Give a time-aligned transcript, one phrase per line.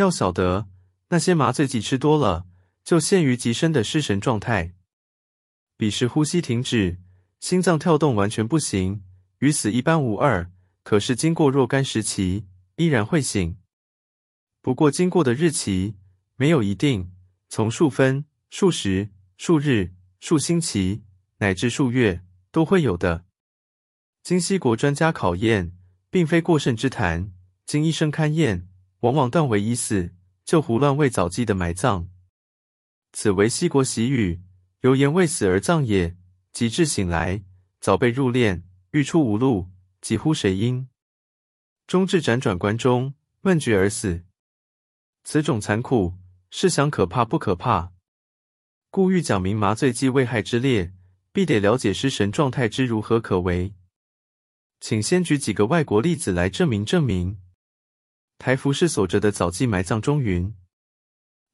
[0.00, 0.66] 要晓得，
[1.10, 2.46] 那些麻醉剂吃多了，
[2.82, 4.74] 就陷于极深的失神状态，
[5.76, 6.98] 彼时呼吸停止，
[7.38, 9.04] 心脏跳动完全不行，
[9.40, 10.50] 与死一般无二。
[10.82, 13.58] 可是经过若干时期，依然会醒。
[14.62, 15.96] 不过经过的日期
[16.36, 17.12] 没有一定，
[17.50, 21.02] 从数分、数十、数日、数星期，
[21.38, 23.26] 乃至数月，都会有的。
[24.22, 25.76] 经西国专家考验，
[26.08, 27.32] 并非过甚之谈。
[27.66, 28.68] 经医生勘验，
[29.00, 30.14] 往往断为已死，
[30.44, 32.08] 就胡乱为早祭的埋葬。
[33.12, 34.42] 此为西国习语，
[34.80, 36.16] 犹言未死而葬也。
[36.52, 37.44] 及至醒来，
[37.80, 39.70] 早被入殓，欲出无路，
[40.00, 40.88] 几乎谁因，
[41.86, 44.24] 终至辗转关中，闷绝而死。
[45.22, 46.14] 此种残酷，
[46.50, 47.92] 试想可怕不可怕？
[48.90, 50.92] 故欲讲明麻醉剂危害之烈，
[51.32, 53.74] 必得了解失神状态之如何可为。
[54.80, 57.38] 请先举几个外国例子来证明证明。
[58.40, 60.54] 台服士所着的早祭埋葬中云，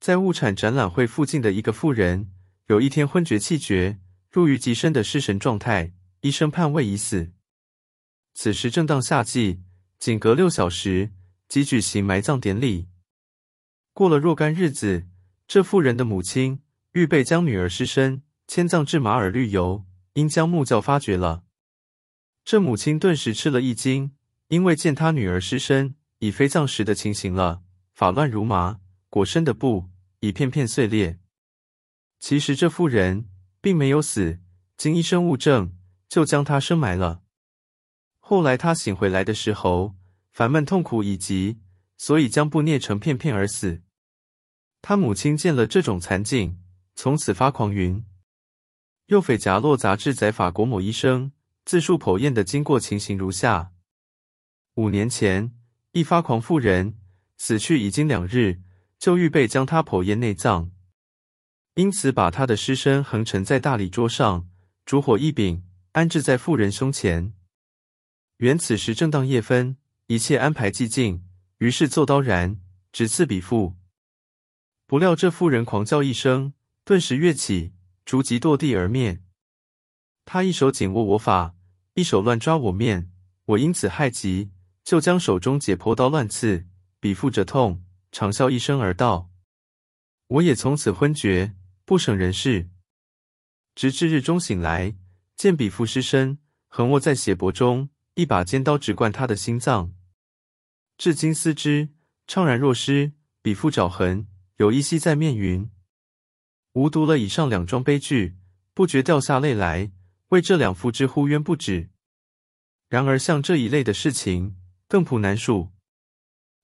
[0.00, 2.30] 在物产展览会附近的一个妇人，
[2.66, 3.98] 有一天昏厥气绝，
[4.30, 7.32] 入于极深的失神状态，医生判未已死。
[8.34, 9.62] 此时正当夏季，
[9.98, 11.12] 仅隔六小时
[11.48, 12.88] 即举行埋葬典礼。
[13.94, 15.06] 过了若干日子，
[15.48, 16.60] 这妇人的母亲
[16.92, 21.44] 预备将女儿尸身迁葬至马尔绿游，因将木教发掘了。
[22.44, 24.14] 这母亲顿时吃了一惊，
[24.48, 28.80] 因为见他女儿尸身已非葬时的情形了，法乱如麻，
[29.10, 31.18] 裹身的布已片片碎裂。
[32.18, 33.28] 其实这妇人
[33.60, 34.40] 并没有死，
[34.78, 35.76] 经医生物证，
[36.08, 37.20] 就将她深埋了。
[38.20, 39.96] 后来他醒回来的时候，
[40.32, 41.60] 烦闷痛苦已极，
[41.98, 43.82] 所以将布捏成片片而死。
[44.80, 46.58] 他母亲见了这种惨景，
[46.94, 48.02] 从此发狂云。
[49.08, 51.32] 右匪夹落杂志载法国某医生。
[51.66, 53.72] 自述剖验的经过情形如下：
[54.74, 55.54] 五年前，
[55.94, 56.98] 一发狂妇人
[57.36, 58.60] 死去已经两日，
[58.98, 60.72] 就预备将她剖验内脏，
[61.74, 64.48] 因此把她的尸身横陈在大理桌上，
[64.84, 67.32] 烛火一柄，安置在妇人胸前。
[68.38, 69.76] 原此时正当夜分，
[70.08, 71.24] 一切安排寂静，
[71.58, 72.60] 于是奏刀然，
[72.90, 73.76] 直刺彼妇。
[74.88, 76.54] 不料这妇人狂叫一声，
[76.84, 77.72] 顿时跃起，
[78.04, 79.22] 逐即堕地而灭。
[80.24, 81.54] 他一手紧握我法，
[81.94, 83.12] 一手乱抓我面，
[83.44, 84.50] 我因此害急，
[84.84, 86.66] 就将手中解剖刀乱刺，
[87.00, 89.30] 彼腹着痛，长啸一声而道
[90.28, 92.68] ：“我也从此昏厥，不省人事。”
[93.74, 94.94] 直至日中醒来，
[95.34, 99.94] 见彼腹尸身横卧在血泊中，一把尖刀直贯他的心脏。
[100.96, 101.88] 至今思之，
[102.28, 103.12] 怅然若失。
[103.42, 105.70] 彼腹爪痕有依稀在面云。
[106.72, 108.38] 吾读了以上两桩悲剧，
[108.72, 109.92] 不觉掉下泪来。
[110.28, 111.90] 为这两夫之呼冤不止。
[112.88, 114.56] 然而像这一类的事情
[114.88, 115.72] 更普难数。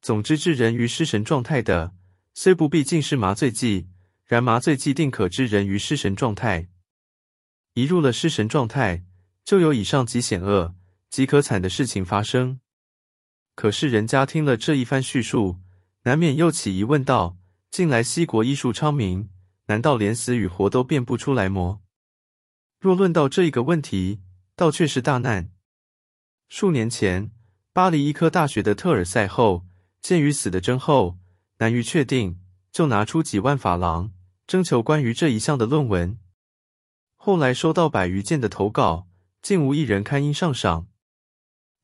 [0.00, 1.94] 总之，致人于失神状态的，
[2.34, 3.88] 虽不必尽是麻醉剂，
[4.24, 6.68] 然麻醉剂定可致人于失神状态。
[7.74, 9.04] 一入了失神状态，
[9.44, 10.74] 就有以上极险恶、
[11.10, 12.60] 极可惨的事情发生。
[13.54, 15.60] 可是人家听了这一番叙述，
[16.02, 17.38] 难免又起疑问道：
[17.70, 19.30] 近来西国医术昌明，
[19.66, 21.80] 难道连死与活都辨不出来么？
[22.78, 24.20] 若论到这一个问题，
[24.54, 25.50] 倒却是大难。
[26.48, 27.30] 数年前，
[27.74, 29.66] 巴黎医科大学的特尔赛后，
[30.00, 31.18] 鉴于死的真后
[31.58, 32.38] 难于确定，
[32.70, 34.12] 就拿出几万法郎
[34.46, 36.16] 征求关于这一项的论文。
[37.16, 39.08] 后来收到百余件的投稿，
[39.42, 40.86] 竟无一人堪因上赏。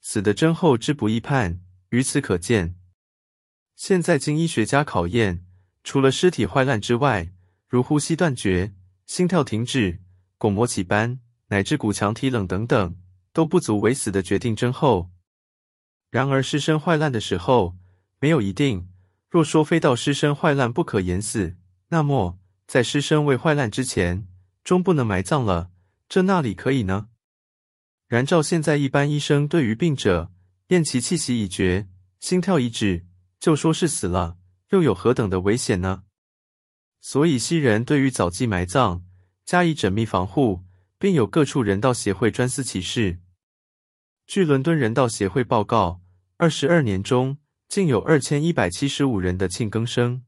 [0.00, 2.76] 死的真后之不易判，于此可见。
[3.74, 5.44] 现在经医学家考验，
[5.82, 7.32] 除了尸体坏烂之外，
[7.66, 8.72] 如呼吸断绝、
[9.06, 9.98] 心跳停止。
[10.38, 11.18] 巩膜起斑，
[11.48, 12.96] 乃至骨墙体冷等等，
[13.32, 15.10] 都不足为死的决定真后。
[16.10, 17.76] 然而尸身坏烂的时候，
[18.18, 18.88] 没有一定。
[19.30, 21.56] 若说非到尸身坏烂不可言死，
[21.88, 24.26] 那么在尸身未坏烂之前，
[24.64, 25.70] 终不能埋葬了，
[26.08, 27.08] 这那里可以呢？
[28.08, 30.32] 然照现在一般医生对于病者
[30.68, 31.88] 验其气息已绝，
[32.18, 33.06] 心跳已止，
[33.38, 34.36] 就说是死了，
[34.70, 36.02] 又有何等的危险呢？
[37.00, 39.04] 所以西人对于早祭埋葬。
[39.46, 40.62] 加以缜密防护，
[40.96, 43.18] 并有各处人道协会专司其事。
[44.28, 46.00] 据伦敦人道协会报告，
[46.40, 47.36] 二十二年中
[47.68, 50.22] 竟有二千一百七十五人的庆庚生。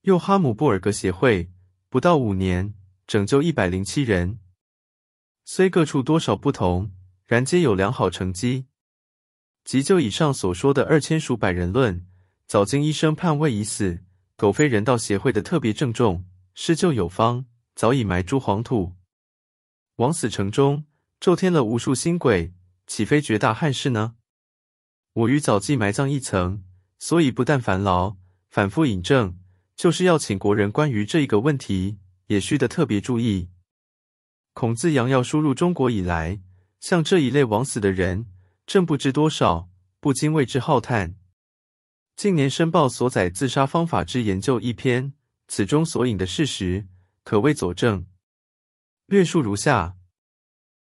[0.00, 1.50] 又哈姆布尔格协会
[1.90, 2.72] 不到五年
[3.06, 4.38] 拯救一百零七人。
[5.44, 6.92] 虽各处多少不同，
[7.26, 8.68] 然皆有良好成绩。
[9.62, 12.06] 即就以上所说的二千数百人论，
[12.46, 14.02] 早经医生判未已死，
[14.36, 16.24] 苟非人道协会的特别郑重
[16.54, 17.44] 施救有方。
[17.74, 18.94] 早已埋诸黄土，
[19.96, 20.86] 枉死城中，
[21.20, 22.54] 骤添了无数新鬼，
[22.86, 24.14] 岂非绝大憾事呢？
[25.12, 26.62] 我于早祭埋葬一层，
[26.98, 28.16] 所以不但烦劳，
[28.48, 29.36] 反复引证，
[29.74, 33.48] 就是要请国人关于这一个问题，也须得特别注意。
[34.52, 36.40] 孔自杨要输入中国以来，
[36.78, 38.26] 像这一类枉死的人，
[38.66, 39.68] 正不知多少，
[39.98, 41.16] 不禁为之浩叹。
[42.14, 45.14] 近年《申报》所载自杀方法之研究一篇，
[45.48, 46.86] 此中所引的事实，
[47.24, 48.06] 可谓佐证。
[49.06, 49.96] 略述如下：